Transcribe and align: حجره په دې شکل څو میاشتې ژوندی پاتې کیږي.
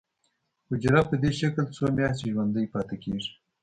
حجره 0.69 1.01
په 1.09 1.15
دې 1.21 1.31
شکل 1.39 1.65
څو 1.75 1.83
میاشتې 1.97 2.27
ژوندی 2.33 2.65
پاتې 2.73 2.95
کیږي. 3.03 3.31